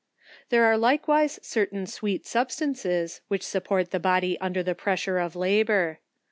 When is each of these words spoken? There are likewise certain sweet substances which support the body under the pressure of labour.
There 0.49 0.65
are 0.65 0.79
likewise 0.79 1.37
certain 1.43 1.85
sweet 1.85 2.25
substances 2.25 3.21
which 3.27 3.45
support 3.45 3.91
the 3.91 3.99
body 3.99 4.35
under 4.41 4.63
the 4.63 4.73
pressure 4.73 5.19
of 5.19 5.35
labour. 5.35 5.99